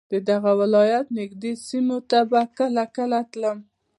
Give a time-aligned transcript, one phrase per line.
[0.11, 3.57] د دغه ولایت نږدې سیمو ته به کله کله تلم.